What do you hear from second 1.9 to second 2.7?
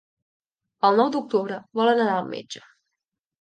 anar al metge.